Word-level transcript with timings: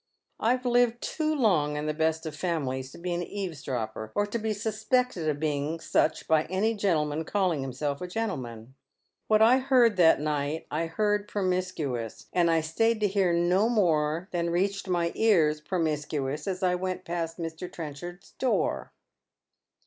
I've 0.39 0.63
Uved 0.63 0.99
too 0.99 1.35
long 1.35 1.77
in 1.77 1.85
the 1.85 1.93
best 1.93 2.25
of 2.25 2.33
femilies 2.35 2.91
to 2.91 2.97
be 2.97 3.13
an 3.13 3.21
eavesdropper, 3.21 4.11
or 4.15 4.25
to 4.25 4.39
be 4.39 4.51
suspected 4.51 5.29
of 5.29 5.39
being 5.39 5.79
such 5.79 6.27
by 6.27 6.45
any 6.45 6.73
gentleman 6.73 7.23
calling 7.23 7.61
himself 7.61 8.01
a 8.01 8.07
gentleman. 8.07 8.73
What 9.27 9.43
I 9.43 9.59
heard 9.59 9.97
that 9.97 10.19
night 10.19 10.65
I 10.71 10.87
heard 10.87 11.27
promiscuous, 11.27 12.25
and 12.33 12.49
I 12.49 12.61
stayed 12.61 12.99
to 13.01 13.07
hear 13.07 13.31
no 13.31 13.69
more 13.69 14.27
than 14.31 14.49
reached 14.49 14.87
my 14.87 15.11
ears 15.13 15.61
promiscuous 15.61 16.47
as 16.47 16.63
I 16.63 16.73
went 16.73 17.05
past 17.05 17.37
Mr. 17.37 17.71
Trenchard's 17.71 18.31
door." 18.31 18.93